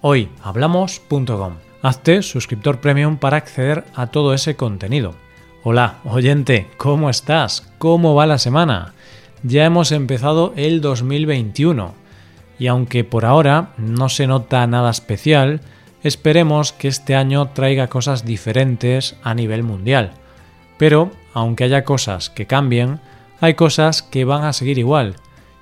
hoyhablamos.com. 0.00 1.54
Hazte 1.82 2.22
suscriptor 2.22 2.80
premium 2.80 3.16
para 3.16 3.38
acceder 3.38 3.84
a 3.94 4.08
todo 4.08 4.34
ese 4.34 4.56
contenido. 4.56 5.14
Hola, 5.62 5.98
oyente, 6.04 6.68
¿cómo 6.76 7.10
estás? 7.10 7.70
¿Cómo 7.78 8.14
va 8.14 8.26
la 8.26 8.38
semana? 8.38 8.94
Ya 9.42 9.64
hemos 9.64 9.92
empezado 9.92 10.52
el 10.56 10.80
2021 10.80 11.94
y 12.58 12.66
aunque 12.66 13.04
por 13.04 13.24
ahora 13.24 13.70
no 13.78 14.08
se 14.08 14.26
nota 14.26 14.66
nada 14.66 14.90
especial, 14.90 15.60
esperemos 16.02 16.72
que 16.72 16.88
este 16.88 17.14
año 17.14 17.48
traiga 17.48 17.88
cosas 17.88 18.24
diferentes 18.24 19.16
a 19.22 19.34
nivel 19.34 19.62
mundial. 19.62 20.12
Pero, 20.76 21.10
aunque 21.32 21.64
haya 21.64 21.84
cosas 21.84 22.28
que 22.28 22.46
cambien, 22.46 23.00
hay 23.40 23.54
cosas 23.54 24.02
que 24.02 24.26
van 24.26 24.44
a 24.44 24.52
seguir 24.52 24.78
igual 24.78 25.16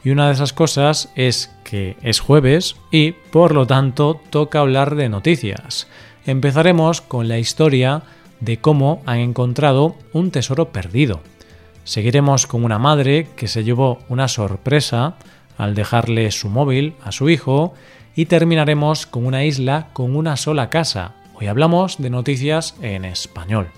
y 0.05 0.11
una 0.11 0.27
de 0.27 0.35
esas 0.35 0.53
cosas 0.53 1.11
es 1.17 1.55
que 1.65 1.97
es 2.03 2.21
jueves 2.21 2.77
y, 2.91 3.13
por 3.13 3.55
lo 3.55 3.67
tanto, 3.67 4.21
toca 4.31 4.61
hablar 4.61 4.95
de 4.95 5.09
noticias. 5.09 5.89
Empezaremos 6.27 7.01
con 7.01 7.29
la 7.29 7.39
historia 7.39 8.03
de 8.41 8.59
cómo 8.59 9.03
han 9.07 9.19
encontrado 9.19 9.97
un 10.13 10.31
tesoro 10.31 10.71
perdido. 10.71 11.21
Seguiremos 11.85 12.47
con 12.47 12.65
una 12.65 12.79
madre 12.79 13.29
que 13.37 13.49
se 13.49 13.65
llevó 13.65 13.99
una 14.09 14.29
sorpresa 14.29 15.17
al 15.57 15.75
dejarle 15.75 16.31
su 16.31 16.49
móvil 16.49 16.95
a 17.03 17.13
su 17.13 17.29
hijo 17.29 17.75
y 18.15 18.27
terminaremos 18.27 19.07
con 19.07 19.27
una 19.27 19.45
isla 19.45 19.89
con 19.93 20.15
una 20.15 20.37
sola 20.37 20.71
casa. 20.71 21.15
Hoy 21.35 21.47
hablamos 21.47 21.99
de 21.99 22.11
noticias 22.11 22.77
en 22.83 23.05
español. 23.05 23.69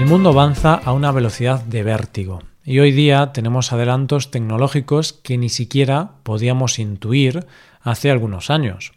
El 0.00 0.06
mundo 0.06 0.30
avanza 0.30 0.76
a 0.76 0.94
una 0.94 1.12
velocidad 1.12 1.62
de 1.62 1.82
vértigo 1.82 2.42
y 2.64 2.78
hoy 2.78 2.90
día 2.90 3.32
tenemos 3.34 3.70
adelantos 3.70 4.30
tecnológicos 4.30 5.12
que 5.12 5.36
ni 5.36 5.50
siquiera 5.50 6.12
podíamos 6.22 6.78
intuir 6.78 7.46
hace 7.82 8.10
algunos 8.10 8.48
años. 8.48 8.92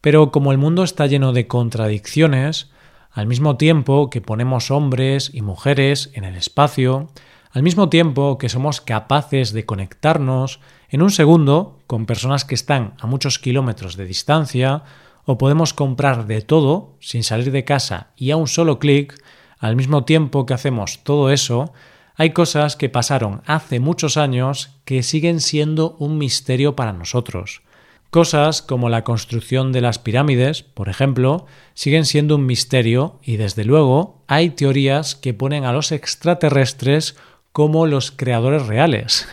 Pero 0.00 0.32
como 0.32 0.50
el 0.50 0.56
mundo 0.56 0.84
está 0.84 1.06
lleno 1.06 1.34
de 1.34 1.46
contradicciones, 1.46 2.70
al 3.10 3.26
mismo 3.26 3.58
tiempo 3.58 4.08
que 4.08 4.22
ponemos 4.22 4.70
hombres 4.70 5.30
y 5.34 5.42
mujeres 5.42 6.10
en 6.14 6.24
el 6.24 6.34
espacio, 6.34 7.08
al 7.50 7.62
mismo 7.62 7.90
tiempo 7.90 8.38
que 8.38 8.48
somos 8.48 8.80
capaces 8.80 9.52
de 9.52 9.66
conectarnos 9.66 10.60
en 10.88 11.02
un 11.02 11.10
segundo 11.10 11.78
con 11.86 12.06
personas 12.06 12.46
que 12.46 12.54
están 12.54 12.94
a 13.00 13.06
muchos 13.06 13.38
kilómetros 13.38 13.98
de 13.98 14.06
distancia, 14.06 14.82
o 15.26 15.36
podemos 15.36 15.74
comprar 15.74 16.26
de 16.26 16.40
todo 16.40 16.96
sin 17.00 17.22
salir 17.22 17.52
de 17.52 17.64
casa 17.64 18.12
y 18.16 18.30
a 18.30 18.38
un 18.38 18.46
solo 18.46 18.78
clic, 18.78 19.22
al 19.58 19.76
mismo 19.76 20.04
tiempo 20.04 20.46
que 20.46 20.54
hacemos 20.54 21.00
todo 21.02 21.30
eso, 21.30 21.72
hay 22.14 22.30
cosas 22.30 22.76
que 22.76 22.88
pasaron 22.88 23.42
hace 23.46 23.78
muchos 23.78 24.16
años 24.16 24.70
que 24.84 25.02
siguen 25.02 25.40
siendo 25.40 25.96
un 25.98 26.18
misterio 26.18 26.74
para 26.74 26.92
nosotros. 26.92 27.62
Cosas 28.10 28.62
como 28.62 28.88
la 28.88 29.04
construcción 29.04 29.70
de 29.70 29.82
las 29.82 29.98
pirámides, 29.98 30.62
por 30.62 30.88
ejemplo, 30.88 31.46
siguen 31.74 32.06
siendo 32.06 32.36
un 32.36 32.46
misterio 32.46 33.20
y 33.22 33.36
desde 33.36 33.64
luego 33.64 34.24
hay 34.26 34.50
teorías 34.50 35.14
que 35.14 35.34
ponen 35.34 35.64
a 35.64 35.72
los 35.72 35.92
extraterrestres 35.92 37.16
como 37.52 37.86
los 37.86 38.10
creadores 38.10 38.66
reales. 38.66 39.28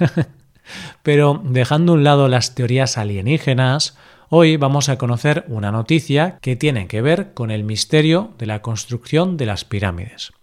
Pero 1.03 1.41
dejando 1.43 1.93
a 1.93 1.95
un 1.95 2.03
lado 2.03 2.27
las 2.27 2.53
teorías 2.53 2.97
alienígenas, 2.97 3.97
Hoy 4.29 4.57
vamos 4.57 4.89
a 4.89 4.97
conocer 4.97 5.45
una 5.49 5.71
noticia 5.71 6.39
que 6.41 6.55
tiene 6.55 6.87
que 6.87 7.03
ver 7.03 7.35
con 7.35 7.51
el 7.51 7.63
misterio 7.63 8.33
de 8.39 8.47
la 8.47 8.63
construcción 8.63 9.37
de 9.37 9.45
las 9.45 9.65
pirámides. 9.65 10.33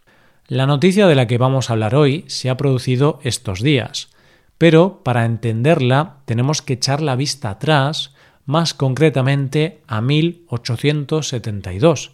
La 0.46 0.66
noticia 0.66 1.08
de 1.08 1.16
la 1.16 1.26
que 1.26 1.36
vamos 1.36 1.68
a 1.68 1.72
hablar 1.72 1.96
hoy 1.96 2.24
se 2.28 2.48
ha 2.48 2.56
producido 2.56 3.18
estos 3.24 3.60
días, 3.60 4.10
pero 4.56 5.02
para 5.02 5.24
entenderla 5.24 6.18
tenemos 6.26 6.62
que 6.62 6.74
echar 6.74 7.02
la 7.02 7.16
vista 7.16 7.50
atrás, 7.50 8.14
más 8.46 8.72
concretamente 8.72 9.82
a 9.88 10.00
1872. 10.00 12.12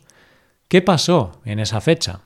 ¿Qué 0.69 0.81
pasó 0.81 1.43
en 1.45 1.59
esa 1.59 1.83
fecha? 1.83 2.21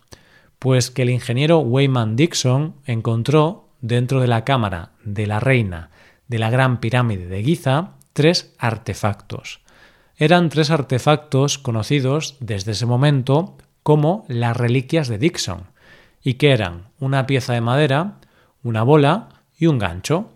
Pues 0.61 0.93
que 0.93 1.03
el 1.03 1.11
ingeniero 1.11 1.59
Wayman 1.59 2.15
Dixon 2.15 2.77
encontró 2.87 3.71
dentro 3.81 4.21
de 4.21 4.29
la 4.29 4.45
cámara 4.45 4.93
de 5.03 5.27
la 5.27 5.41
reina 5.41 5.91
de 6.29 6.39
la 6.39 6.49
Gran 6.49 6.79
Pirámide 6.79 7.27
de 7.27 7.43
Giza 7.43 7.95
tres 8.13 8.55
artefactos. 8.59 9.61
Eran 10.17 10.49
tres 10.51 10.71
artefactos 10.71 11.59
conocidos 11.59 12.37
desde 12.41 12.73
ese 12.73 12.87
momento 12.87 13.57
como 13.83 14.25
las 14.29 14.57
reliquias 14.57 15.09
de 15.09 15.19
Dixon, 15.19 15.65
y 16.23 16.35
que 16.35 16.53
eran 16.53 16.91
una 17.01 17.27
pieza 17.27 17.55
de 17.55 17.61
madera, 17.61 18.19
una 18.63 18.83
bola 18.83 19.29
y 19.59 19.67
un 19.67 19.79
gancho. 19.79 20.31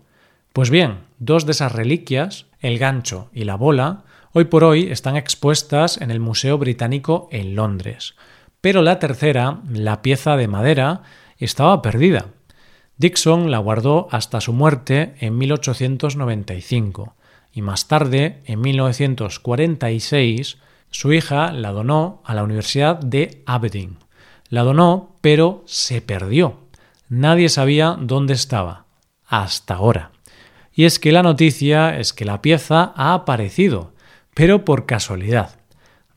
Pues 0.51 0.69
bien, 0.69 0.99
dos 1.19 1.45
de 1.45 1.53
esas 1.53 1.71
reliquias, 1.71 2.47
el 2.59 2.77
gancho 2.77 3.29
y 3.31 3.45
la 3.45 3.55
bola, 3.55 4.03
hoy 4.33 4.45
por 4.45 4.63
hoy 4.63 4.91
están 4.91 5.15
expuestas 5.15 6.01
en 6.01 6.11
el 6.11 6.19
Museo 6.19 6.57
Británico 6.57 7.29
en 7.31 7.55
Londres. 7.55 8.15
Pero 8.59 8.81
la 8.81 8.99
tercera, 8.99 9.61
la 9.71 10.01
pieza 10.01 10.35
de 10.35 10.47
madera, 10.47 11.03
estaba 11.37 11.81
perdida. 11.81 12.25
Dixon 12.97 13.51
la 13.51 13.59
guardó 13.59 14.07
hasta 14.11 14.41
su 14.41 14.51
muerte 14.51 15.15
en 15.19 15.37
1895 15.37 17.16
y 17.57 17.63
más 17.63 17.87
tarde, 17.87 18.43
en 18.45 18.61
1946, 18.61 20.59
su 20.91 21.11
hija 21.11 21.51
la 21.51 21.71
donó 21.71 22.21
a 22.23 22.35
la 22.35 22.43
Universidad 22.43 22.99
de 22.99 23.41
Aberdeen. 23.47 23.97
La 24.49 24.61
donó, 24.61 25.15
pero 25.21 25.63
se 25.65 26.01
perdió. 26.01 26.59
Nadie 27.09 27.49
sabía 27.49 27.97
dónde 27.99 28.35
estaba. 28.35 28.85
Hasta 29.25 29.73
ahora. 29.73 30.11
Y 30.71 30.85
es 30.85 30.99
que 30.99 31.11
la 31.11 31.23
noticia 31.23 31.97
es 31.97 32.13
que 32.13 32.25
la 32.25 32.43
pieza 32.43 32.93
ha 32.95 33.15
aparecido, 33.15 33.91
pero 34.35 34.63
por 34.63 34.85
casualidad. 34.85 35.59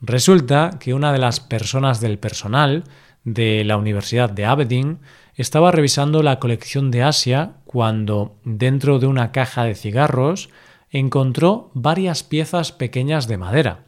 Resulta 0.03 0.73
que 0.79 0.93
una 0.93 1.11
de 1.11 1.21
las 1.21 1.41
personas 1.41 2.03
del 2.03 2.19
personal 2.19 2.85
de 3.25 3.65
la 3.65 3.79
Universidad 3.79 4.29
de 4.29 4.45
Aberdeen 4.45 4.99
estaba 5.37 5.73
revisando 5.73 6.23
la 6.23 6.39
colección 6.39 6.91
de 6.91 7.03
Asia 7.03 7.53
cuando, 7.65 8.37
dentro 8.45 8.99
de 8.99 9.07
una 9.07 9.33
caja 9.33 9.65
de 9.65 9.75
cigarros, 9.75 10.51
encontró 10.91 11.71
varias 11.75 12.23
piezas 12.23 12.73
pequeñas 12.73 13.29
de 13.29 13.39
madera. 13.39 13.85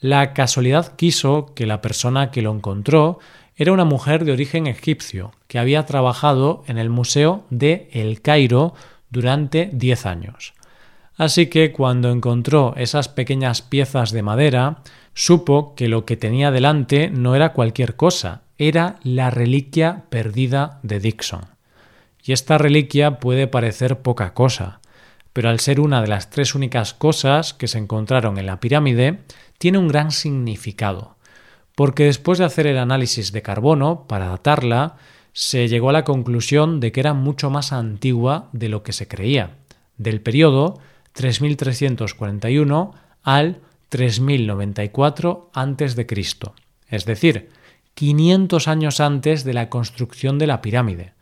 La 0.00 0.32
casualidad 0.34 0.96
quiso 0.96 1.54
que 1.54 1.66
la 1.66 1.80
persona 1.80 2.30
que 2.30 2.42
lo 2.42 2.52
encontró 2.52 3.18
era 3.56 3.72
una 3.72 3.84
mujer 3.84 4.24
de 4.24 4.32
origen 4.32 4.66
egipcio 4.66 5.32
que 5.46 5.58
había 5.58 5.86
trabajado 5.86 6.64
en 6.66 6.78
el 6.78 6.90
Museo 6.90 7.44
de 7.50 7.88
El 7.92 8.20
Cairo 8.20 8.74
durante 9.10 9.70
diez 9.72 10.06
años. 10.06 10.54
Así 11.16 11.46
que 11.46 11.72
cuando 11.72 12.10
encontró 12.10 12.74
esas 12.76 13.08
pequeñas 13.08 13.62
piezas 13.62 14.10
de 14.10 14.22
madera, 14.22 14.78
supo 15.14 15.74
que 15.76 15.88
lo 15.88 16.04
que 16.04 16.16
tenía 16.16 16.50
delante 16.50 17.10
no 17.10 17.36
era 17.36 17.52
cualquier 17.52 17.96
cosa, 17.96 18.42
era 18.58 18.96
la 19.02 19.30
reliquia 19.30 20.04
perdida 20.08 20.80
de 20.82 21.00
Dixon. 21.00 21.42
Y 22.24 22.32
esta 22.32 22.56
reliquia 22.56 23.18
puede 23.18 23.46
parecer 23.46 24.00
poca 24.00 24.32
cosa, 24.32 24.80
pero 25.32 25.48
al 25.48 25.60
ser 25.60 25.80
una 25.80 26.02
de 26.02 26.08
las 26.08 26.30
tres 26.30 26.54
únicas 26.54 26.94
cosas 26.94 27.54
que 27.54 27.68
se 27.68 27.78
encontraron 27.78 28.38
en 28.38 28.46
la 28.46 28.60
pirámide, 28.60 29.20
tiene 29.58 29.78
un 29.78 29.88
gran 29.88 30.10
significado, 30.10 31.16
porque 31.74 32.04
después 32.04 32.38
de 32.38 32.44
hacer 32.44 32.66
el 32.66 32.78
análisis 32.78 33.32
de 33.32 33.42
carbono 33.42 34.06
para 34.06 34.28
datarla, 34.28 34.96
se 35.32 35.68
llegó 35.68 35.90
a 35.90 35.94
la 35.94 36.04
conclusión 36.04 36.80
de 36.80 36.92
que 36.92 37.00
era 37.00 37.14
mucho 37.14 37.48
más 37.48 37.72
antigua 37.72 38.48
de 38.52 38.68
lo 38.68 38.82
que 38.82 38.92
se 38.92 39.08
creía, 39.08 39.56
del 39.96 40.20
periodo 40.20 40.80
3341 41.12 42.94
al 43.22 43.60
3094 43.88 45.50
a.C., 45.54 46.06
es 46.88 47.04
decir, 47.06 47.48
500 47.94 48.68
años 48.68 49.00
antes 49.00 49.44
de 49.44 49.54
la 49.54 49.68
construcción 49.68 50.38
de 50.38 50.46
la 50.46 50.62
pirámide. 50.62 51.12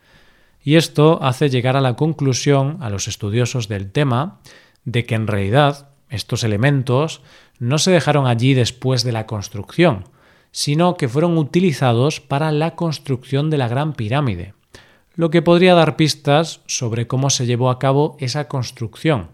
Y 0.63 0.77
esto 0.77 1.19
hace 1.23 1.49
llegar 1.49 1.77
a 1.77 1.81
la 1.81 1.97
conclusión 1.97 2.79
a 2.81 2.91
los 2.91 3.09
estudiosos 3.09 3.69
del 3.69 3.91
tema 3.91 4.41
de 4.85 5.05
que 5.05 5.15
en 5.15 5.27
realidad 5.27 5.89
estos 6.09 6.45
elementos 6.45 7.23
no 7.59 7.79
se 7.79 7.91
dejaron 7.91 8.27
allí 8.27 8.55
después 8.55 9.05
de 9.05 9.13
la 9.13 9.27
construcción, 9.27 10.05
sino 10.53 10.97
que 10.97 11.09
fueron 11.09 11.39
utilizados 11.39 12.21
para 12.21 12.51
la 12.53 12.75
construcción 12.75 13.51
de 13.51 13.59
la 13.59 13.69
Gran 13.69 13.93
Pirámide, 13.93 14.55
lo 15.15 15.31
que 15.31 15.43
podría 15.43 15.75
dar 15.75 15.97
pistas 15.97 16.61
sobre 16.67 17.07
cómo 17.07 17.31
se 17.31 17.47
llevó 17.47 17.71
a 17.71 17.79
cabo 17.79 18.17
esa 18.19 18.49
construcción, 18.49 19.31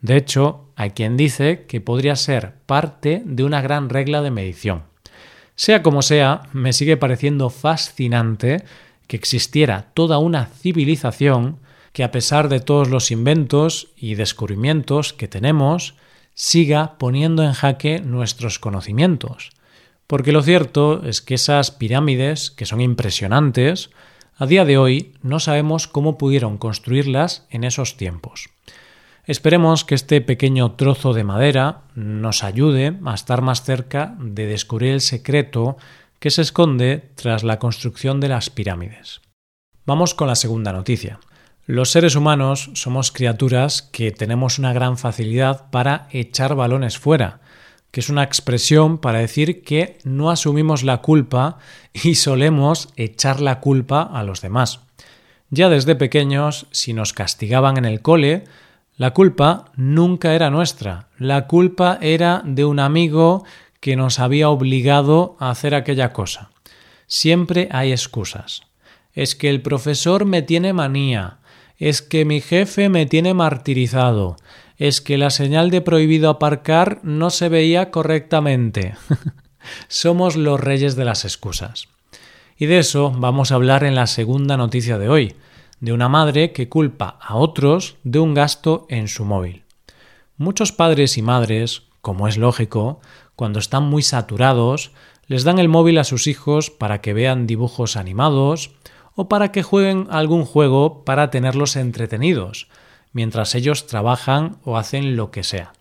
De 0.00 0.16
hecho, 0.16 0.68
hay 0.76 0.90
quien 0.90 1.16
dice 1.16 1.64
que 1.66 1.80
podría 1.80 2.14
ser 2.14 2.54
parte 2.66 3.20
de 3.24 3.42
una 3.42 3.60
gran 3.60 3.88
regla 3.88 4.22
de 4.22 4.30
medición. 4.30 4.84
Sea 5.56 5.82
como 5.82 6.02
sea, 6.02 6.42
me 6.52 6.72
sigue 6.72 6.96
pareciendo 6.96 7.50
fascinante 7.50 8.62
que 9.08 9.16
existiera 9.16 9.90
toda 9.94 10.18
una 10.18 10.46
civilización 10.46 11.58
que 11.92 12.04
a 12.04 12.12
pesar 12.12 12.48
de 12.48 12.60
todos 12.60 12.88
los 12.88 13.10
inventos 13.10 13.88
y 13.96 14.14
descubrimientos 14.14 15.12
que 15.12 15.26
tenemos, 15.26 15.94
siga 16.34 16.98
poniendo 16.98 17.42
en 17.42 17.52
jaque 17.52 17.98
nuestros 17.98 18.60
conocimientos. 18.60 19.50
Porque 20.06 20.30
lo 20.30 20.42
cierto 20.42 21.02
es 21.04 21.20
que 21.20 21.34
esas 21.34 21.72
pirámides, 21.72 22.52
que 22.52 22.66
son 22.66 22.80
impresionantes, 22.80 23.90
a 24.36 24.46
día 24.46 24.64
de 24.64 24.78
hoy 24.78 25.14
no 25.22 25.40
sabemos 25.40 25.88
cómo 25.88 26.16
pudieron 26.16 26.58
construirlas 26.58 27.46
en 27.50 27.64
esos 27.64 27.96
tiempos. 27.96 28.50
Esperemos 29.24 29.84
que 29.84 29.94
este 29.94 30.20
pequeño 30.20 30.72
trozo 30.72 31.12
de 31.12 31.24
madera 31.24 31.82
nos 31.94 32.44
ayude 32.44 32.96
a 33.04 33.14
estar 33.14 33.42
más 33.42 33.64
cerca 33.64 34.16
de 34.20 34.46
descubrir 34.46 34.92
el 34.92 35.00
secreto 35.00 35.76
que 36.18 36.30
se 36.30 36.42
esconde 36.42 37.10
tras 37.14 37.44
la 37.44 37.58
construcción 37.58 38.20
de 38.20 38.28
las 38.28 38.50
pirámides. 38.50 39.20
Vamos 39.86 40.14
con 40.14 40.28
la 40.28 40.34
segunda 40.34 40.72
noticia. 40.72 41.20
Los 41.66 41.90
seres 41.90 42.16
humanos 42.16 42.70
somos 42.74 43.12
criaturas 43.12 43.82
que 43.82 44.10
tenemos 44.10 44.58
una 44.58 44.72
gran 44.72 44.96
facilidad 44.98 45.70
para 45.70 46.08
echar 46.10 46.54
balones 46.54 46.98
fuera, 46.98 47.40
que 47.90 48.00
es 48.00 48.08
una 48.08 48.22
expresión 48.22 48.98
para 48.98 49.18
decir 49.18 49.62
que 49.62 49.98
no 50.04 50.30
asumimos 50.30 50.82
la 50.82 50.98
culpa 50.98 51.58
y 51.92 52.16
solemos 52.16 52.88
echar 52.96 53.40
la 53.40 53.60
culpa 53.60 54.02
a 54.02 54.22
los 54.22 54.40
demás. 54.40 54.80
Ya 55.50 55.68
desde 55.68 55.94
pequeños, 55.94 56.66
si 56.70 56.92
nos 56.92 57.12
castigaban 57.12 57.78
en 57.78 57.86
el 57.86 58.02
cole, 58.02 58.44
la 58.96 59.14
culpa 59.14 59.66
nunca 59.76 60.34
era 60.34 60.50
nuestra, 60.50 61.08
la 61.18 61.46
culpa 61.46 61.98
era 62.00 62.42
de 62.44 62.64
un 62.64 62.80
amigo 62.80 63.44
que 63.80 63.96
nos 63.96 64.18
había 64.18 64.48
obligado 64.48 65.36
a 65.38 65.50
hacer 65.50 65.74
aquella 65.74 66.12
cosa. 66.12 66.50
Siempre 67.06 67.68
hay 67.70 67.92
excusas. 67.92 68.62
Es 69.12 69.34
que 69.34 69.50
el 69.50 69.62
profesor 69.62 70.24
me 70.24 70.42
tiene 70.42 70.72
manía, 70.72 71.38
es 71.78 72.02
que 72.02 72.24
mi 72.24 72.40
jefe 72.40 72.88
me 72.88 73.06
tiene 73.06 73.34
martirizado, 73.34 74.36
es 74.76 75.00
que 75.00 75.18
la 75.18 75.30
señal 75.30 75.70
de 75.70 75.80
prohibido 75.80 76.30
aparcar 76.30 77.00
no 77.02 77.30
se 77.30 77.48
veía 77.48 77.90
correctamente. 77.90 78.94
Somos 79.88 80.36
los 80.36 80.60
reyes 80.60 80.96
de 80.96 81.04
las 81.04 81.24
excusas. 81.24 81.88
Y 82.56 82.66
de 82.66 82.78
eso 82.78 83.12
vamos 83.16 83.52
a 83.52 83.56
hablar 83.56 83.84
en 83.84 83.94
la 83.94 84.06
segunda 84.06 84.56
noticia 84.56 84.98
de 84.98 85.08
hoy, 85.08 85.34
de 85.80 85.92
una 85.92 86.08
madre 86.08 86.52
que 86.52 86.68
culpa 86.68 87.18
a 87.20 87.36
otros 87.36 87.96
de 88.02 88.18
un 88.18 88.34
gasto 88.34 88.86
en 88.88 89.08
su 89.08 89.24
móvil. 89.24 89.62
Muchos 90.36 90.72
padres 90.72 91.18
y 91.18 91.22
madres, 91.22 91.82
como 92.00 92.28
es 92.28 92.36
lógico, 92.36 93.00
cuando 93.38 93.60
están 93.60 93.84
muy 93.84 94.02
saturados, 94.02 94.90
les 95.28 95.44
dan 95.44 95.60
el 95.60 95.68
móvil 95.68 95.98
a 95.98 96.02
sus 96.04 96.26
hijos 96.26 96.70
para 96.70 97.00
que 97.00 97.12
vean 97.12 97.46
dibujos 97.46 97.96
animados, 97.96 98.72
o 99.14 99.28
para 99.28 99.52
que 99.52 99.62
jueguen 99.62 100.08
algún 100.10 100.44
juego 100.44 101.04
para 101.04 101.30
tenerlos 101.30 101.76
entretenidos, 101.76 102.66
mientras 103.12 103.54
ellos 103.54 103.86
trabajan 103.86 104.56
o 104.64 104.76
hacen 104.76 105.14
lo 105.14 105.30
que 105.30 105.44
sea. 105.44 105.72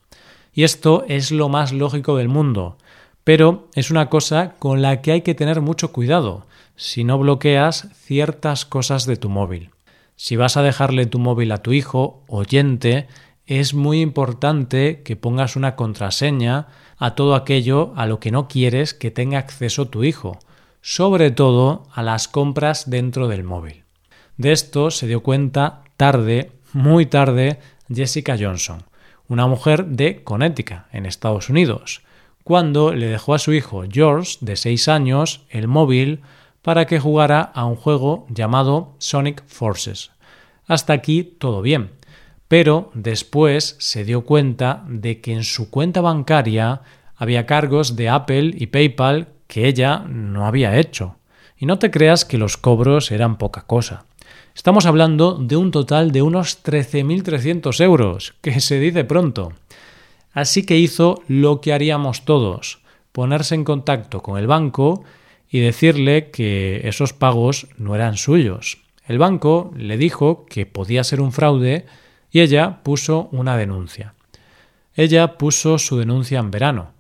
Y 0.54 0.65
esto 0.65 1.04
es 1.07 1.31
lo 1.31 1.50
más 1.50 1.74
lógico 1.74 2.15
del 2.18 2.27
mundo, 2.27 2.77
pero 3.24 3.69
es 3.74 3.89
una 3.89 4.07
cosa 4.07 4.53
con 4.60 4.83
la 4.83 5.01
que 5.01 5.13
hay 5.13 5.21
que 5.21 5.33
tener 5.33 5.60
mucho 5.60 5.92
cuidado 5.92 6.45
si 6.75 7.03
no 7.03 7.18
bloqueas 7.18 7.88
ciertas 7.95 8.65
cosas 8.65 9.07
de 9.07 9.18
tu 9.18 9.30
móvil. 9.30 9.71
Si 10.15 10.36
vas 10.36 10.57
a 10.57 10.62
dejarle 10.62 11.07
tu 11.07 11.18
móvil 11.18 11.51
a 11.51 11.63
tu 11.63 11.74
hijo, 11.74 12.21
oyente, 12.27 13.07
es 13.47 13.73
muy 13.73 14.01
importante 14.01 15.01
que 15.03 15.15
pongas 15.15 15.55
una 15.55 15.75
contraseña 15.77 16.67
a 16.97 17.15
todo 17.15 17.33
aquello 17.33 17.94
a 17.95 18.05
lo 18.05 18.19
que 18.19 18.29
no 18.29 18.47
quieres 18.47 18.94
que 18.94 19.09
tenga 19.09 19.39
acceso 19.39 19.88
tu 19.88 20.03
hijo, 20.03 20.39
sobre 20.81 21.31
todo 21.31 21.88
a 21.94 22.03
las 22.03 22.27
compras 22.27 22.89
dentro 22.89 23.29
del 23.29 23.45
móvil. 23.45 23.83
De 24.35 24.51
esto 24.51 24.91
se 24.91 25.07
dio 25.07 25.23
cuenta 25.23 25.83
tarde, 25.95 26.51
muy 26.73 27.05
tarde, 27.05 27.59
Jessica 27.91 28.35
Johnson, 28.39 28.83
una 29.29 29.47
mujer 29.47 29.85
de 29.85 30.23
Connecticut, 30.23 30.79
en 30.91 31.05
Estados 31.05 31.50
Unidos, 31.50 32.01
cuando 32.43 32.93
le 32.93 33.07
dejó 33.07 33.33
a 33.33 33.39
su 33.39 33.53
hijo 33.53 33.83
George, 33.89 34.38
de 34.41 34.55
6 34.55 34.88
años, 34.89 35.41
el 35.50 35.67
móvil 35.67 36.21
para 36.61 36.85
que 36.85 37.00
jugara 37.00 37.41
a 37.41 37.65
un 37.65 37.77
juego 37.77 38.25
llamado 38.29 38.95
Sonic 39.00 39.43
Forces. 39.47 40.11
Hasta 40.65 40.93
aquí 40.93 41.23
todo 41.23 41.61
bien, 41.61 41.91
pero 42.47 42.91
después 42.94 43.75
se 43.79 44.03
dio 44.05 44.21
cuenta 44.21 44.83
de 44.88 45.21
que 45.21 45.33
en 45.33 45.44
su 45.44 45.69
cuenta 45.69 46.01
bancaria 46.01 46.81
había 47.15 47.45
cargos 47.45 47.95
de 47.95 48.09
Apple 48.09 48.51
y 48.55 48.67
PayPal 48.67 49.29
que 49.47 49.67
ella 49.67 49.99
no 50.07 50.45
había 50.45 50.77
hecho. 50.77 51.15
Y 51.57 51.65
no 51.65 51.79
te 51.79 51.89
creas 51.91 52.25
que 52.25 52.38
los 52.38 52.57
cobros 52.57 53.11
eran 53.11 53.38
poca 53.38 53.63
cosa. 53.63 54.05
Estamos 54.55 54.85
hablando 54.85 55.35
de 55.35 55.55
un 55.55 55.71
total 55.71 56.11
de 56.11 56.21
unos 56.21 56.63
13.300 56.63 57.83
euros, 57.83 58.33
que 58.41 58.59
se 58.59 58.79
dice 58.79 59.03
pronto. 59.03 59.53
Así 60.33 60.65
que 60.65 60.77
hizo 60.77 61.21
lo 61.27 61.61
que 61.61 61.73
haríamos 61.73 62.25
todos, 62.25 62.79
ponerse 63.11 63.55
en 63.55 63.63
contacto 63.63 64.21
con 64.21 64.38
el 64.38 64.47
banco 64.47 65.03
y 65.50 65.59
decirle 65.59 66.29
que 66.29 66.88
esos 66.88 67.13
pagos 67.13 67.67
no 67.77 67.95
eran 67.95 68.17
suyos. 68.17 68.79
El 69.07 69.17
banco 69.17 69.71
le 69.75 69.97
dijo 69.97 70.45
que 70.45 70.65
podía 70.65 71.03
ser 71.03 71.21
un 71.21 71.31
fraude 71.31 71.85
y 72.31 72.41
ella 72.41 72.79
puso 72.83 73.29
una 73.31 73.57
denuncia. 73.57 74.13
Ella 74.95 75.38
puso 75.38 75.77
su 75.77 75.97
denuncia 75.97 76.39
en 76.39 76.51
verano 76.51 76.97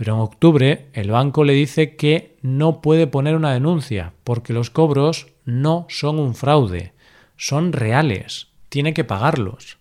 pero 0.00 0.14
en 0.14 0.20
octubre 0.20 0.88
el 0.94 1.10
banco 1.10 1.44
le 1.44 1.52
dice 1.52 1.94
que 1.94 2.38
no 2.40 2.80
puede 2.80 3.06
poner 3.06 3.36
una 3.36 3.52
denuncia 3.52 4.14
porque 4.24 4.54
los 4.54 4.70
cobros 4.70 5.26
no 5.44 5.84
son 5.90 6.18
un 6.18 6.34
fraude, 6.34 6.94
son 7.36 7.74
reales, 7.74 8.46
tiene 8.70 8.94
que 8.94 9.04
pagarlos. 9.04 9.76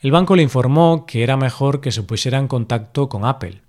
El 0.00 0.10
banco 0.10 0.36
le 0.36 0.42
informó 0.42 1.06
que 1.06 1.22
era 1.22 1.38
mejor 1.38 1.80
que 1.80 1.90
se 1.90 2.02
pusiera 2.02 2.36
en 2.36 2.48
contacto 2.48 3.08
con 3.08 3.24
Apple. 3.24 3.62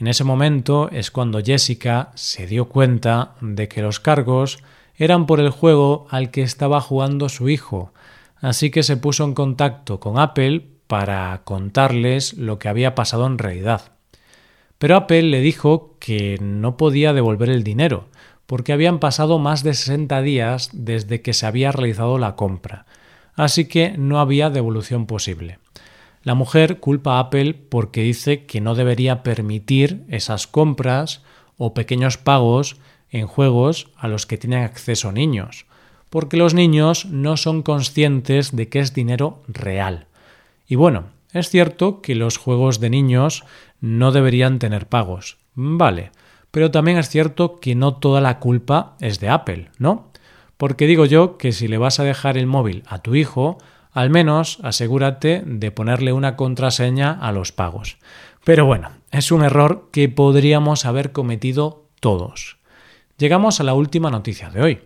En 0.00 0.08
ese 0.08 0.24
momento 0.24 0.90
es 0.90 1.12
cuando 1.12 1.40
Jessica 1.40 2.10
se 2.16 2.48
dio 2.48 2.64
cuenta 2.64 3.36
de 3.40 3.68
que 3.68 3.82
los 3.82 4.00
cargos 4.00 4.58
eran 4.96 5.26
por 5.26 5.38
el 5.38 5.50
juego 5.50 6.08
al 6.10 6.32
que 6.32 6.42
estaba 6.42 6.80
jugando 6.80 7.28
su 7.28 7.48
hijo, 7.48 7.92
así 8.40 8.70
que 8.70 8.82
se 8.82 8.96
puso 8.96 9.24
en 9.24 9.34
contacto 9.34 10.00
con 10.00 10.18
Apple 10.18 10.66
para 10.86 11.42
contarles 11.44 12.34
lo 12.34 12.58
que 12.58 12.68
había 12.68 12.94
pasado 12.94 13.26
en 13.26 13.38
realidad. 13.38 13.92
Pero 14.78 14.96
Apple 14.96 15.22
le 15.22 15.40
dijo 15.40 15.96
que 16.00 16.38
no 16.40 16.76
podía 16.76 17.12
devolver 17.12 17.50
el 17.50 17.62
dinero, 17.62 18.08
porque 18.46 18.72
habían 18.72 18.98
pasado 18.98 19.38
más 19.38 19.62
de 19.62 19.74
60 19.74 20.22
días 20.22 20.70
desde 20.72 21.22
que 21.22 21.34
se 21.34 21.46
había 21.46 21.70
realizado 21.70 22.18
la 22.18 22.34
compra, 22.34 22.86
así 23.34 23.66
que 23.66 23.96
no 23.96 24.18
había 24.18 24.50
devolución 24.50 25.06
posible. 25.06 25.58
La 26.22 26.34
mujer 26.34 26.80
culpa 26.80 27.16
a 27.16 27.20
Apple 27.20 27.54
porque 27.54 28.02
dice 28.02 28.44
que 28.46 28.60
no 28.60 28.74
debería 28.74 29.22
permitir 29.22 30.04
esas 30.08 30.46
compras 30.46 31.22
o 31.56 31.72
pequeños 31.72 32.18
pagos 32.18 32.78
en 33.10 33.26
juegos 33.26 33.88
a 33.96 34.08
los 34.08 34.26
que 34.26 34.38
tienen 34.38 34.64
acceso 34.64 35.12
niños, 35.12 35.66
porque 36.10 36.36
los 36.36 36.54
niños 36.54 37.06
no 37.06 37.36
son 37.36 37.62
conscientes 37.62 38.54
de 38.54 38.68
que 38.68 38.80
es 38.80 38.92
dinero 38.92 39.42
real. 39.48 40.06
Y 40.66 40.74
bueno, 40.74 41.04
es 41.32 41.48
cierto 41.48 42.02
que 42.02 42.14
los 42.14 42.36
juegos 42.36 42.80
de 42.80 42.90
niños 42.90 43.44
no 43.80 44.12
deberían 44.12 44.58
tener 44.58 44.86
pagos. 44.86 45.38
Vale, 45.54 46.10
pero 46.50 46.70
también 46.70 46.98
es 46.98 47.08
cierto 47.08 47.60
que 47.60 47.74
no 47.74 47.94
toda 47.94 48.20
la 48.20 48.38
culpa 48.40 48.96
es 49.00 49.20
de 49.20 49.28
Apple, 49.28 49.70
¿no? 49.78 50.10
Porque 50.56 50.86
digo 50.86 51.06
yo 51.06 51.38
que 51.38 51.52
si 51.52 51.68
le 51.68 51.78
vas 51.78 52.00
a 52.00 52.04
dejar 52.04 52.36
el 52.36 52.46
móvil 52.46 52.82
a 52.86 52.98
tu 52.98 53.14
hijo, 53.14 53.58
al 53.92 54.10
menos 54.10 54.58
asegúrate 54.62 55.42
de 55.46 55.70
ponerle 55.70 56.12
una 56.12 56.36
contraseña 56.36 57.12
a 57.12 57.32
los 57.32 57.52
pagos. 57.52 57.96
Pero 58.44 58.66
bueno, 58.66 58.90
es 59.10 59.32
un 59.32 59.42
error 59.42 59.88
que 59.92 60.08
podríamos 60.08 60.84
haber 60.84 61.12
cometido 61.12 61.84
todos. 62.00 62.58
Llegamos 63.18 63.60
a 63.60 63.64
la 63.64 63.74
última 63.74 64.10
noticia 64.10 64.50
de 64.50 64.62
hoy. 64.62 64.80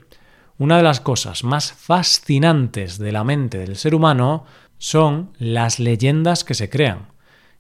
Una 0.56 0.76
de 0.76 0.84
las 0.84 1.00
cosas 1.00 1.42
más 1.42 1.72
fascinantes 1.72 2.98
de 2.98 3.10
la 3.10 3.24
mente 3.24 3.58
del 3.58 3.74
ser 3.74 3.94
humano 3.94 4.44
son 4.78 5.32
las 5.38 5.80
leyendas 5.80 6.44
que 6.44 6.54
se 6.54 6.70
crean. 6.70 7.08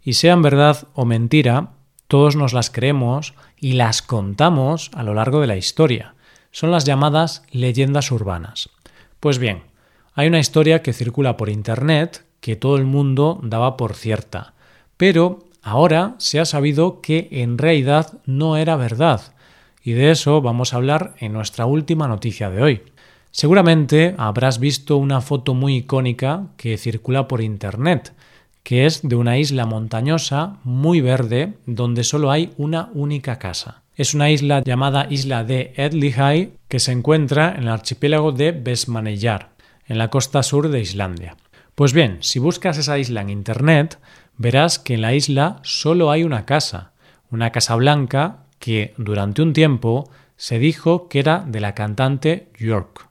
Y 0.00 0.12
sean 0.12 0.42
verdad 0.42 0.86
o 0.94 1.04
mentira, 1.04 1.72
todos 2.06 2.36
nos 2.36 2.52
las 2.52 2.70
creemos 2.70 3.34
y 3.58 3.72
las 3.72 4.00
contamos 4.00 4.90
a 4.94 5.02
lo 5.02 5.14
largo 5.14 5.40
de 5.40 5.48
la 5.48 5.56
historia. 5.56 6.14
Son 6.52 6.70
las 6.70 6.84
llamadas 6.84 7.42
leyendas 7.50 8.12
urbanas. 8.12 8.70
Pues 9.18 9.38
bien, 9.38 9.64
hay 10.14 10.28
una 10.28 10.38
historia 10.38 10.82
que 10.82 10.92
circula 10.92 11.36
por 11.36 11.48
Internet 11.48 12.24
que 12.40 12.54
todo 12.54 12.76
el 12.76 12.84
mundo 12.84 13.40
daba 13.42 13.76
por 13.76 13.94
cierta, 13.94 14.54
pero 14.96 15.40
ahora 15.62 16.14
se 16.18 16.38
ha 16.38 16.44
sabido 16.44 17.00
que 17.00 17.26
en 17.32 17.58
realidad 17.58 18.20
no 18.26 18.56
era 18.56 18.76
verdad, 18.76 19.33
y 19.84 19.92
de 19.92 20.10
eso 20.10 20.40
vamos 20.40 20.72
a 20.72 20.76
hablar 20.76 21.14
en 21.18 21.34
nuestra 21.34 21.66
última 21.66 22.08
noticia 22.08 22.48
de 22.48 22.62
hoy. 22.62 22.82
Seguramente 23.30 24.14
habrás 24.16 24.58
visto 24.58 24.96
una 24.96 25.20
foto 25.20 25.52
muy 25.52 25.76
icónica 25.76 26.46
que 26.56 26.78
circula 26.78 27.28
por 27.28 27.42
Internet, 27.42 28.14
que 28.62 28.86
es 28.86 29.06
de 29.06 29.14
una 29.14 29.36
isla 29.36 29.66
montañosa 29.66 30.56
muy 30.64 31.02
verde 31.02 31.52
donde 31.66 32.02
solo 32.02 32.30
hay 32.30 32.52
una 32.56 32.88
única 32.94 33.38
casa. 33.38 33.82
Es 33.94 34.14
una 34.14 34.30
isla 34.30 34.62
llamada 34.64 35.06
isla 35.10 35.44
de 35.44 35.74
Edlihai 35.76 36.52
que 36.68 36.80
se 36.80 36.92
encuentra 36.92 37.54
en 37.54 37.64
el 37.64 37.68
archipiélago 37.68 38.32
de 38.32 38.52
Besmaneyjar, 38.52 39.50
en 39.86 39.98
la 39.98 40.08
costa 40.08 40.42
sur 40.42 40.70
de 40.70 40.80
Islandia. 40.80 41.36
Pues 41.74 41.92
bien, 41.92 42.18
si 42.20 42.38
buscas 42.38 42.78
esa 42.78 42.98
isla 42.98 43.20
en 43.20 43.28
Internet, 43.30 43.98
verás 44.38 44.78
que 44.78 44.94
en 44.94 45.02
la 45.02 45.12
isla 45.12 45.60
solo 45.62 46.10
hay 46.10 46.24
una 46.24 46.46
casa, 46.46 46.92
una 47.30 47.50
casa 47.50 47.74
blanca 47.74 48.43
que 48.64 48.94
durante 48.96 49.42
un 49.42 49.52
tiempo 49.52 50.08
se 50.38 50.58
dijo 50.58 51.10
que 51.10 51.18
era 51.18 51.44
de 51.46 51.60
la 51.60 51.74
cantante 51.74 52.48
York. 52.58 53.08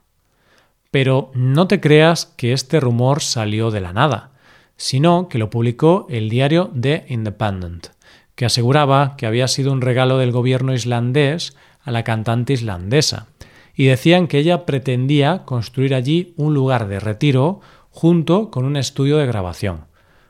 Pero 0.90 1.30
no 1.32 1.68
te 1.68 1.78
creas 1.80 2.26
que 2.26 2.52
este 2.52 2.80
rumor 2.80 3.22
salió 3.22 3.70
de 3.70 3.80
la 3.80 3.92
nada, 3.92 4.32
sino 4.76 5.28
que 5.28 5.38
lo 5.38 5.50
publicó 5.50 6.08
el 6.10 6.28
diario 6.28 6.72
The 6.80 7.04
Independent, 7.06 7.86
que 8.34 8.46
aseguraba 8.46 9.14
que 9.16 9.26
había 9.26 9.46
sido 9.46 9.70
un 9.70 9.80
regalo 9.80 10.18
del 10.18 10.32
gobierno 10.32 10.74
islandés 10.74 11.56
a 11.84 11.92
la 11.92 12.02
cantante 12.02 12.52
islandesa, 12.52 13.28
y 13.76 13.84
decían 13.84 14.26
que 14.26 14.38
ella 14.38 14.66
pretendía 14.66 15.44
construir 15.44 15.94
allí 15.94 16.34
un 16.36 16.52
lugar 16.52 16.88
de 16.88 16.98
retiro 16.98 17.60
junto 17.90 18.50
con 18.50 18.64
un 18.64 18.76
estudio 18.76 19.18
de 19.18 19.26
grabación. 19.26 19.84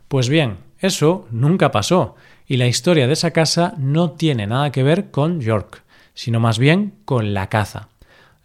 Pues 0.08 0.28
bien, 0.28 0.58
eso 0.80 1.26
nunca 1.30 1.70
pasó, 1.70 2.14
y 2.46 2.56
la 2.56 2.66
historia 2.66 3.06
de 3.06 3.14
esa 3.14 3.30
casa 3.30 3.74
no 3.78 4.12
tiene 4.12 4.46
nada 4.46 4.70
que 4.70 4.82
ver 4.82 5.10
con 5.10 5.40
York, 5.40 5.82
sino 6.14 6.40
más 6.40 6.58
bien 6.58 6.94
con 7.04 7.34
la 7.34 7.48
caza. 7.48 7.88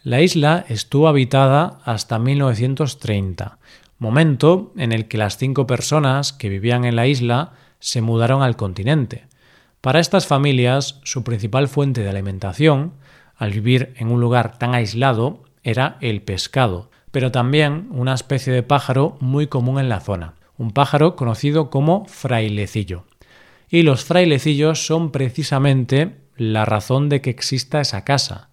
La 0.03 0.22
isla 0.22 0.65
estuvo 0.70 1.08
habitada 1.08 1.79
hasta 1.84 2.20
1930, 2.20 3.60
momento 3.98 4.72
en 4.77 4.91
el 4.91 5.08
que 5.08 5.18
las 5.18 5.38
cinco 5.38 5.68
personas 5.68 6.32
que 6.32 6.50
vivían 6.50 6.86
en 6.86 6.96
la 6.96 7.08
isla 7.08 7.51
se 7.79 8.01
mudaron 8.01 8.41
al 8.41 8.56
continente. 8.56 9.27
Para 9.82 10.00
estas 10.00 10.27
familias, 10.27 11.00
su 11.03 11.24
principal 11.24 11.68
fuente 11.68 12.01
de 12.01 12.10
alimentación, 12.10 12.94
al 13.36 13.51
vivir 13.51 13.94
en 13.98 14.12
un 14.12 14.20
lugar 14.20 14.58
tan 14.58 14.74
aislado, 14.74 15.44
era 15.63 15.98
el 16.01 16.22
pescado, 16.22 16.89
pero 17.12 17.32
también 17.32 17.88
una 17.91 18.13
especie 18.13 18.53
de 18.53 18.63
pájaro 18.63 19.18
muy 19.20 19.48
común 19.48 19.79
en 19.79 19.89
la 19.89 20.00
zona, 20.00 20.36
un 20.58 20.72
pájaro 20.72 21.15
conocido 21.15 21.70
como 21.70 22.06
frailecillo. 22.06 23.08
Y 23.69 23.83
los 23.83 24.03
frailecillos 24.03 24.85
son 24.85 25.11
precisamente 25.11 26.17
la 26.35 26.65
razón 26.65 27.09
de 27.09 27.21
que 27.21 27.29
exista 27.29 27.81
esa 27.81 28.03
casa, 28.03 28.49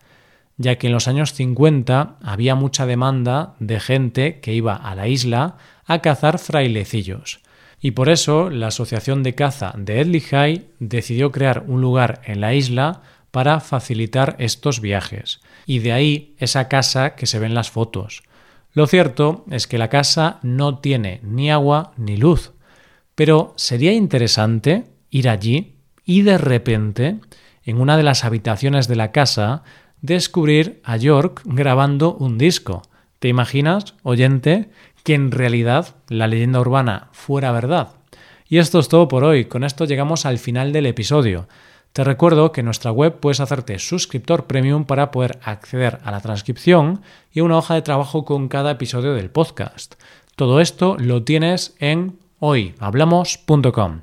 ya 0.59 0.77
que 0.77 0.89
en 0.89 0.93
los 0.93 1.09
años 1.09 1.33
50 1.33 2.17
había 2.23 2.55
mucha 2.55 2.87
demanda 2.87 3.55
de 3.59 3.81
gente 3.81 4.41
que 4.41 4.53
iba 4.53 4.75
a 4.75 4.95
la 4.95 5.09
isla 5.09 5.57
a 5.87 6.01
cazar 6.01 6.39
frailecillos. 6.39 7.41
Y 7.81 7.93
por 7.93 8.09
eso 8.09 8.51
la 8.51 8.69
Asociación 8.69 9.23
de 9.23 9.35
Caza 9.35 9.73
de 9.77 10.01
Edlihai 10.01 10.69
decidió 10.79 11.31
crear 11.31 11.65
un 11.67 11.81
lugar 11.81 12.21
en 12.25 12.41
la 12.41 12.55
isla 12.55 13.03
para 13.31 13.61
facilitar 13.61 14.35
estos 14.39 14.81
viajes. 14.81 15.41
Y 15.67 15.81
de 15.81 15.93
ahí 15.93 16.35
esa 16.39 16.69
casa 16.69 17.15
que 17.17 17.27
se 17.27 17.39
ve 17.39 17.47
en 17.47 17.55
las 17.55 17.71
fotos. 17.71 18.23
Lo 18.73 18.87
cierto 18.87 19.45
es 19.51 19.67
que 19.67 19.79
la 19.79 19.89
casa 19.89 20.39
no 20.43 20.79
tiene 20.79 21.21
ni 21.23 21.51
agua 21.51 21.93
ni 21.97 22.17
luz. 22.17 22.53
Pero 23.15 23.55
sería 23.57 23.93
interesante 23.93 24.96
ir 25.11 25.29
allí 25.29 25.75
y 26.05 26.23
de 26.23 26.39
repente, 26.39 27.19
en 27.65 27.81
una 27.81 27.97
de 27.97 28.03
las 28.03 28.25
habitaciones 28.25 28.89
de 28.89 28.97
la 28.97 29.13
casa, 29.13 29.63
descubrir 30.01 30.81
a 30.85 30.97
York 30.97 31.43
grabando 31.45 32.15
un 32.15 32.39
disco. 32.39 32.83
¿Te 33.19 33.29
imaginas, 33.29 33.95
oyente, 34.03 34.71
que 35.03 35.15
en 35.15 35.31
realidad 35.31 35.97
la 36.09 36.29
leyenda 36.29 36.61
urbana 36.61 37.09
fuera 37.13 37.53
verdad? 37.53 37.91
Y 38.49 38.59
esto 38.59 38.79
es 38.79 38.89
todo 38.89 39.09
por 39.09 39.25
hoy. 39.25 39.47
Con 39.47 39.65
esto 39.65 39.85
llegamos 39.85 40.27
al 40.27 40.39
final 40.39 40.73
del 40.73 40.87
episodio. 40.87 41.49
Te 41.93 42.05
recuerdo 42.05 42.53
que 42.53 42.61
en 42.61 42.67
nuestra 42.67 42.93
web 42.93 43.19
puedes 43.21 43.41
hacerte 43.41 43.79
suscriptor 43.79 44.47
premium 44.47 44.85
para 44.85 45.11
poder 45.11 45.39
acceder 45.43 45.99
a 46.05 46.11
la 46.11 46.21
transcripción 46.21 47.01
y 47.33 47.41
una 47.41 47.57
hoja 47.57 47.75
de 47.75 47.83
trabajo 47.83 48.25
con 48.25 48.49
cada 48.49 48.73
episodio 48.73 49.15
del 49.15 49.31
podcast. 49.31 49.95
Todo 50.37 50.61
esto 50.61 50.97
lo 50.99 51.25
tienes 51.25 51.75
en 51.81 52.19
hoyhablamos.com. 52.39 54.03